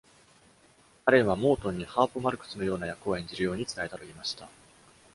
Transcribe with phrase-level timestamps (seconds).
[1.05, 4.49] アレンはモートンにハーポ・マルクスのような役を演じるように伝えたと言いました。。